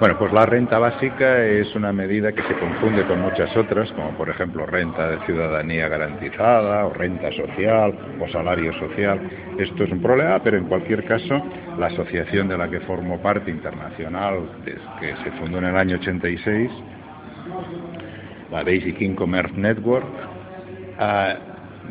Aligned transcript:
Bueno, 0.00 0.16
pues 0.16 0.32
la 0.32 0.46
renta 0.46 0.78
básica 0.78 1.44
es 1.44 1.74
una 1.74 1.92
medida 1.92 2.30
que 2.30 2.42
se 2.44 2.54
confunde 2.54 3.04
con 3.04 3.20
muchas 3.20 3.56
otras, 3.56 3.90
como 3.92 4.12
por 4.12 4.30
ejemplo 4.30 4.64
renta 4.64 5.10
de 5.10 5.18
ciudadanía 5.26 5.88
garantizada 5.88 6.86
o 6.86 6.94
renta 6.94 7.32
social 7.32 7.98
o 8.20 8.28
salario 8.28 8.72
social. 8.74 9.20
Esto 9.58 9.82
es 9.82 9.90
un 9.90 10.00
problema, 10.00 10.40
pero 10.40 10.56
en 10.56 10.66
cualquier 10.66 11.04
caso, 11.04 11.42
la 11.76 11.86
asociación 11.86 12.46
de 12.46 12.56
la 12.56 12.70
que 12.70 12.78
formo 12.80 13.20
parte 13.20 13.50
internacional, 13.50 14.48
que 15.00 15.16
se 15.16 15.32
fundó 15.32 15.58
en 15.58 15.64
el 15.64 15.76
año 15.76 15.96
86, 15.96 16.70
la 18.52 18.62
Basic 18.62 19.00
Income 19.00 19.42
Network, 19.56 20.06
ah, 21.00 21.34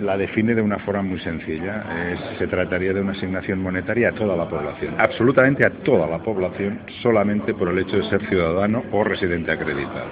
la 0.00 0.16
define 0.16 0.54
de 0.54 0.62
una 0.62 0.78
forma 0.78 1.02
muy 1.02 1.18
sencilla. 1.20 1.84
se 2.38 2.46
trataría 2.46 2.92
de 2.92 3.00
una 3.00 3.12
asignación 3.12 3.60
monetaria 3.62 4.10
a 4.10 4.12
toda 4.12 4.36
la 4.36 4.48
población, 4.48 4.94
absolutamente 4.98 5.66
a 5.66 5.70
toda 5.70 6.06
la 6.06 6.18
población, 6.18 6.80
solamente 7.02 7.54
por 7.54 7.68
el 7.68 7.78
hecho 7.78 7.96
de 7.96 8.08
ser 8.08 8.26
ciudadano 8.28 8.82
o 8.92 9.04
residente 9.04 9.52
acreditado. 9.52 10.10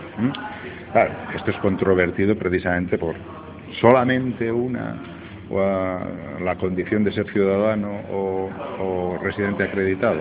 Claro, 0.92 1.12
esto 1.34 1.50
es 1.50 1.56
controvertido 1.59 2.36
precisamente 2.36 2.98
por 2.98 3.17
solamente 3.80 4.50
una 4.50 4.97
la 6.41 6.56
condición 6.58 7.05
de 7.05 7.12
ser 7.12 7.30
ciudadano 7.30 8.00
o 8.11 9.19
residente 9.22 9.64
acreditado. 9.64 10.20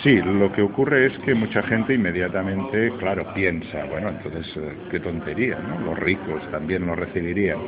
Sí, 0.00 0.20
lo 0.20 0.50
que 0.52 0.62
ocurre 0.62 1.06
es 1.06 1.18
que 1.18 1.34
mucha 1.34 1.62
gente 1.62 1.94
inmediatamente, 1.94 2.92
claro, 2.98 3.32
piensa, 3.34 3.84
bueno, 3.84 4.08
entonces, 4.08 4.56
eh, 4.56 4.76
qué 4.90 4.98
tontería, 4.98 5.58
¿no? 5.58 5.78
Los 5.84 5.98
ricos 5.98 6.42
también 6.50 6.86
lo 6.86 6.94
recibirían. 6.94 7.58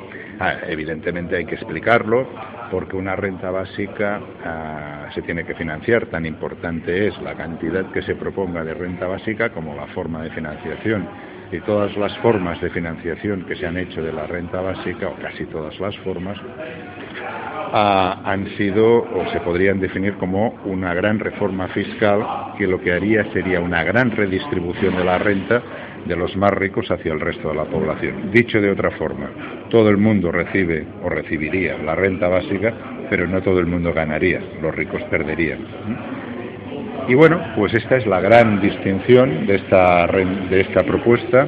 Ah, 0.40 0.54
evidentemente 0.66 1.36
hay 1.36 1.44
que 1.44 1.54
explicarlo, 1.54 2.26
porque 2.70 2.96
una 2.96 3.14
renta 3.14 3.50
básica 3.50 4.20
ah, 4.44 5.08
se 5.14 5.22
tiene 5.22 5.44
que 5.44 5.54
financiar. 5.54 6.06
Tan 6.06 6.26
importante 6.26 7.06
es 7.06 7.20
la 7.22 7.34
cantidad 7.34 7.92
que 7.92 8.02
se 8.02 8.16
proponga 8.16 8.64
de 8.64 8.74
renta 8.74 9.06
básica 9.06 9.50
como 9.50 9.76
la 9.76 9.86
forma 9.88 10.22
de 10.22 10.30
financiación. 10.30 11.06
Y 11.52 11.60
todas 11.60 11.96
las 11.96 12.16
formas 12.18 12.60
de 12.60 12.70
financiación 12.70 13.44
que 13.44 13.54
se 13.54 13.66
han 13.66 13.76
hecho 13.76 14.02
de 14.02 14.12
la 14.12 14.26
renta 14.26 14.60
básica, 14.60 15.08
o 15.08 15.14
casi 15.16 15.44
todas 15.44 15.78
las 15.78 15.96
formas, 15.98 16.38
han 17.72 18.46
sido 18.56 18.98
o 18.98 19.26
se 19.32 19.40
podrían 19.40 19.80
definir 19.80 20.14
como 20.14 20.54
una 20.64 20.94
gran 20.94 21.18
reforma 21.18 21.68
fiscal 21.68 22.54
que 22.58 22.66
lo 22.66 22.80
que 22.80 22.92
haría 22.92 23.24
sería 23.32 23.60
una 23.60 23.82
gran 23.84 24.10
redistribución 24.10 24.96
de 24.96 25.04
la 25.04 25.18
renta 25.18 25.62
de 26.04 26.16
los 26.16 26.36
más 26.36 26.50
ricos 26.52 26.90
hacia 26.90 27.12
el 27.12 27.20
resto 27.20 27.48
de 27.48 27.54
la 27.54 27.64
población. 27.64 28.30
Dicho 28.32 28.60
de 28.60 28.70
otra 28.70 28.90
forma, 28.92 29.30
todo 29.70 29.88
el 29.88 29.96
mundo 29.96 30.30
recibe 30.30 30.84
o 31.02 31.08
recibiría 31.08 31.78
la 31.78 31.94
renta 31.94 32.28
básica, 32.28 32.72
pero 33.08 33.26
no 33.26 33.42
todo 33.42 33.58
el 33.60 33.66
mundo 33.66 33.92
ganaría, 33.92 34.40
los 34.60 34.74
ricos 34.74 35.02
perderían. 35.04 35.60
Y 37.08 37.14
bueno, 37.14 37.40
pues 37.56 37.74
esta 37.74 37.96
es 37.96 38.06
la 38.06 38.20
gran 38.20 38.60
distinción 38.60 39.46
de 39.46 39.56
esta, 39.56 40.06
de 40.06 40.60
esta 40.60 40.82
propuesta 40.84 41.46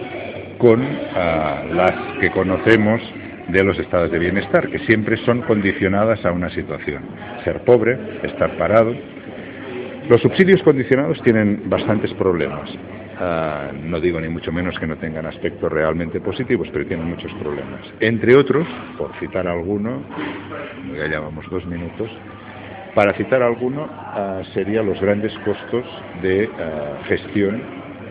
con 0.58 0.82
ah, 1.14 1.62
las 1.72 1.92
que 2.20 2.30
conocemos 2.30 3.00
de 3.48 3.62
los 3.62 3.78
estados 3.78 4.10
de 4.10 4.18
bienestar, 4.18 4.68
que 4.68 4.78
siempre 4.80 5.16
son 5.18 5.42
condicionadas 5.42 6.24
a 6.24 6.32
una 6.32 6.50
situación. 6.50 7.02
Ser 7.44 7.60
pobre, 7.64 7.98
estar 8.22 8.56
parado. 8.56 8.94
Los 10.08 10.20
subsidios 10.20 10.62
condicionados 10.62 11.20
tienen 11.22 11.62
bastantes 11.68 12.12
problemas. 12.14 12.70
Ah, 13.18 13.70
no 13.72 13.98
digo 13.98 14.20
ni 14.20 14.28
mucho 14.28 14.52
menos 14.52 14.78
que 14.78 14.86
no 14.86 14.96
tengan 14.96 15.26
aspectos 15.26 15.72
realmente 15.72 16.20
positivos, 16.20 16.68
pero 16.72 16.86
tienen 16.86 17.08
muchos 17.08 17.32
problemas. 17.34 17.80
Entre 18.00 18.36
otros, 18.36 18.66
por 18.98 19.14
citar 19.18 19.46
alguno, 19.46 20.02
ya 20.94 21.06
llevamos 21.06 21.48
dos 21.50 21.64
minutos, 21.66 22.10
para 22.94 23.14
citar 23.14 23.42
alguno, 23.42 23.88
ah, 23.90 24.42
serían 24.52 24.86
los 24.86 25.00
grandes 25.00 25.32
costos 25.44 25.84
de 26.22 26.48
ah, 26.58 26.98
gestión 27.06 27.62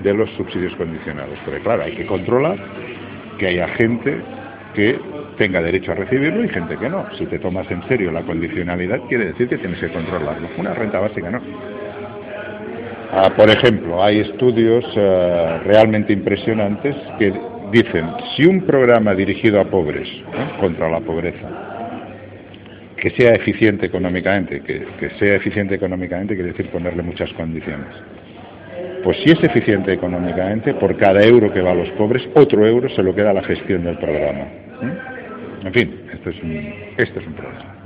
de 0.02 0.14
los 0.14 0.30
subsidios 0.32 0.76
condicionados. 0.76 1.38
Porque 1.46 1.60
claro, 1.60 1.84
hay 1.84 1.96
que 1.96 2.06
controlar 2.06 2.58
que 3.38 3.48
haya 3.48 3.68
gente 3.70 4.22
que 4.74 5.00
tenga 5.38 5.62
derecho 5.62 5.92
a 5.92 5.96
recibirlo 5.96 6.44
y 6.44 6.50
gente 6.50 6.78
que 6.78 6.90
no. 6.90 7.06
Si 7.18 7.26
te 7.26 7.40
tomas 7.40 7.70
en 7.72 7.88
serio 7.88 8.12
la 8.12 8.24
condicionalidad, 8.24 9.00
quiere 9.08 9.28
decir 9.28 9.48
que 9.48 9.58
tienes 9.58 9.80
que 9.80 9.90
controlarlo. 9.90 10.48
Una 10.58 10.74
renta 10.74 11.00
básica 11.00 11.30
no. 11.30 11.42
Ah, 13.12 13.32
por 13.36 13.50
ejemplo, 13.50 14.04
hay 14.04 14.20
estudios 14.20 14.84
eh, 14.96 15.60
realmente 15.64 16.12
impresionantes 16.12 16.96
que 17.18 17.34
dicen, 17.72 18.10
si 18.36 18.46
un 18.46 18.66
programa 18.66 19.14
dirigido 19.14 19.62
a 19.62 19.66
pobres, 19.66 20.08
contra 20.60 20.90
la 20.90 21.00
pobreza, 21.00 21.48
que 22.98 23.10
sea 23.12 23.36
eficiente 23.36 23.86
económicamente, 23.86 24.62
que, 24.62 24.86
que 25.00 25.10
sea 25.12 25.36
eficiente 25.36 25.76
económicamente 25.76 26.34
quiere 26.34 26.52
decir 26.52 26.70
ponerle 26.70 27.04
muchas 27.04 27.32
condiciones. 27.34 27.88
Pues 29.04 29.18
si 29.24 29.32
es 29.32 29.44
eficiente 29.44 29.94
económicamente, 29.94 30.74
por 30.74 30.98
cada 30.98 31.24
euro 31.24 31.54
que 31.54 31.62
va 31.62 31.72
a 31.72 31.76
los 31.76 31.90
pobres, 31.92 32.28
otro 32.34 32.66
euro 32.66 32.90
se 32.90 33.04
lo 33.04 33.14
queda 33.14 33.30
a 33.30 33.34
la 33.34 33.44
gestión 33.44 33.84
del 33.84 33.98
programa. 34.00 34.46
En 35.66 35.74
fin, 35.74 36.00
esto 36.14 36.30
es 36.30 36.44
un, 36.44 36.74
esto 36.96 37.20
es 37.20 37.26
un 37.26 37.34
problema. 37.34 37.85